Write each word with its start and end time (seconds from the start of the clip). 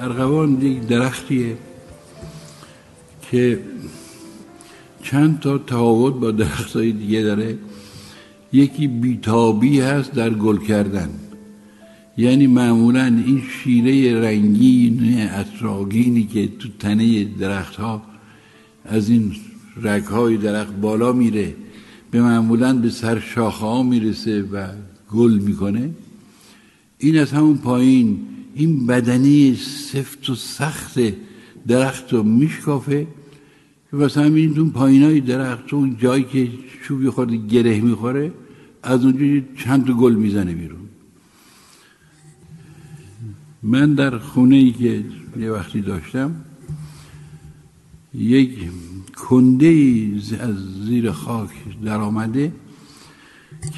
ارغوان 0.00 0.62
یک 0.62 0.86
درختیه 0.86 1.56
که 3.30 3.60
چند 5.02 5.40
تا 5.40 5.58
تفاوت 5.58 6.14
با 6.14 6.30
درخت 6.30 6.76
های 6.76 6.92
دیگه 6.92 7.22
داره. 7.22 7.58
یکی 8.52 8.86
بیتابی 8.86 9.80
هست 9.80 10.12
در 10.12 10.30
گل 10.30 10.58
کردن. 10.58 11.10
یعنی 12.16 12.46
معمولا 12.46 13.04
این 13.04 13.42
شیره 13.50 14.20
رنگین 14.20 15.28
اطراگینی 15.30 16.24
که 16.24 16.48
تو 16.58 16.68
تنه 16.78 17.24
درخت 17.24 17.76
ها 17.76 18.02
از 18.84 19.08
این 19.08 19.32
رگ 19.82 20.04
های 20.04 20.36
درخت 20.36 20.72
بالا 20.72 21.12
میره 21.12 21.54
به 22.10 22.22
معمولا 22.22 22.74
به 22.74 22.90
سر 22.90 23.20
شاخه 23.20 23.66
ها 23.66 23.82
می‌رسه 23.82 24.42
و 24.42 24.66
گل 25.10 25.38
می‌کنه. 25.38 25.90
این 26.98 27.18
از 27.18 27.32
همون 27.32 27.56
پایین 27.56 28.18
این 28.54 28.86
بدنی 28.86 29.56
سفت 29.56 30.30
و 30.30 30.34
سخت 30.34 30.98
درخت 31.66 32.12
رو 32.12 32.22
میشکافه 32.22 33.06
واسه 33.92 34.20
همین 34.20 34.58
اون 34.58 34.70
پایین 34.70 35.02
های 35.02 35.20
درخت 35.20 35.74
اون 35.74 35.96
جایی 35.98 36.24
که 36.24 36.48
چوبی 36.82 37.10
خورده 37.10 37.36
گره 37.36 37.80
می‌خوره 37.80 38.32
از 38.82 39.04
اونجا 39.04 39.46
چند 39.56 39.90
گل 39.90 40.14
می‌زنه 40.14 40.54
بیرون. 40.54 40.80
من 43.62 43.94
در 43.94 44.18
خونه 44.18 44.56
ای 44.56 44.72
که 44.72 45.04
یه 45.40 45.50
وقتی 45.50 45.80
داشتم 45.80 46.34
یک 48.14 48.70
کنده 49.16 49.68
از 50.40 50.56
زیر 50.86 51.12
خاک 51.12 51.50
در 51.84 51.96
آمده 51.96 52.52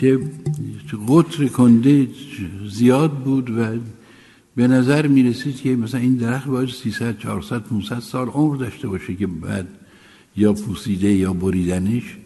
که 0.00 0.20
قطر 1.08 1.46
کنده 1.46 2.08
زیاد 2.70 3.10
بود 3.10 3.50
و 3.50 3.78
به 4.56 4.68
نظر 4.68 5.06
می 5.06 5.22
رسید 5.22 5.60
که 5.60 5.76
مثلا 5.76 6.00
این 6.00 6.14
درخت 6.14 6.46
باید 6.46 6.68
300 6.68 7.18
400 7.18 7.62
500 7.62 7.98
سال 7.98 8.28
عمر 8.28 8.56
داشته 8.56 8.88
باشه 8.88 9.14
که 9.14 9.26
بعد 9.26 9.68
یا 10.36 10.52
پوسیده 10.52 11.12
یا 11.12 11.32
بریدنش. 11.32 12.16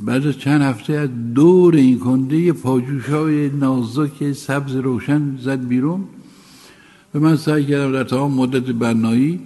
بعد 0.00 0.26
از 0.26 0.38
چند 0.38 0.62
هفته 0.62 0.92
از 0.92 1.08
دور 1.34 1.74
این 1.74 1.98
کنده 1.98 2.36
یه 2.36 2.52
پاجوش 2.52 3.08
های 3.08 3.48
نازک 3.48 4.32
سبز 4.32 4.76
روشن 4.76 5.36
زد 5.36 5.68
بیرون. 5.68 6.04
و 7.14 7.20
من 7.20 7.36
سعی 7.36 7.64
کردم 7.64 7.92
در 7.92 8.04
تمام 8.04 8.34
مدت 8.34 8.70
بنایی 8.70 9.40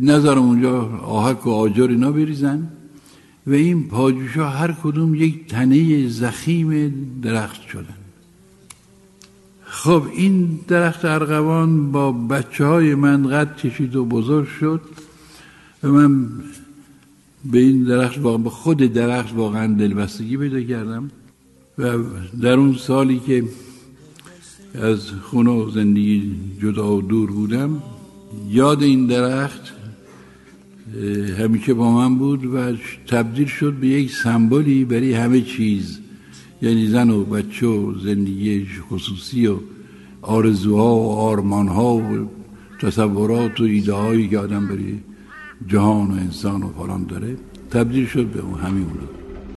نظرم 0.00 0.42
اونجا 0.42 0.82
آهک 0.98 1.46
و 1.46 1.50
آجر 1.50 1.88
اینا 1.88 2.12
بریزن. 2.12 2.68
و 3.46 3.52
این 3.52 3.88
پاجوش 3.88 4.36
ها 4.36 4.48
هر 4.48 4.72
کدوم 4.82 5.14
یک 5.14 5.46
تنه 5.46 6.08
زخیم 6.08 6.94
درخت 7.22 7.68
شدن. 7.68 8.03
خب 9.84 10.02
این 10.12 10.60
درخت 10.68 11.04
ارغوان 11.04 11.92
با 11.92 12.12
بچه 12.12 12.64
های 12.64 12.94
من 12.94 13.28
قد 13.28 13.56
کشید 13.56 13.96
و 13.96 14.04
بزرگ 14.04 14.48
شد 14.48 14.80
و 15.82 15.88
من 15.88 16.26
به 17.44 17.58
این 17.58 17.84
درخت 17.84 18.18
به 18.18 18.50
خود 18.50 18.78
درخت 18.78 19.34
واقعا 19.34 19.74
دلبستگی 19.74 20.36
پیدا 20.36 20.60
کردم 20.60 21.10
و 21.78 21.92
در 22.40 22.52
اون 22.52 22.74
سالی 22.74 23.18
که 23.26 23.44
از 24.74 25.10
خونه 25.10 25.50
و 25.50 25.70
زندگی 25.70 26.34
جدا 26.62 26.96
و 26.96 27.02
دور 27.02 27.30
بودم 27.30 27.82
یاد 28.48 28.82
این 28.82 29.06
درخت 29.06 29.72
همیشه 31.38 31.74
با 31.74 31.92
من 31.92 32.18
بود 32.18 32.54
و 32.54 32.72
تبدیل 33.06 33.46
شد 33.46 33.72
به 33.72 33.86
یک 33.86 34.10
سمبولی 34.10 34.84
برای 34.84 35.12
همه 35.12 35.40
چیز. 35.40 36.03
یعنی 36.64 36.86
زن 36.86 37.10
و 37.10 37.24
بچه 37.24 37.66
و 37.66 37.98
زندگی 37.98 38.66
خصوصی 38.90 39.46
و 39.46 39.56
آرزوها 40.22 40.96
و 40.96 41.10
آرمانها 41.10 41.96
و 41.96 42.28
تصورات 42.80 43.60
و 43.60 43.64
ایده 43.64 44.28
که 44.28 44.38
آدم 44.38 44.66
برای 44.68 44.94
جهان 45.66 46.10
و 46.10 46.14
انسان 46.14 46.62
و 46.62 46.68
فلان 46.68 47.04
داره 47.04 47.36
تبدیل 47.70 48.06
شد 48.06 48.26
به 48.26 48.40
همین 48.66 48.84
بود 48.84 49.23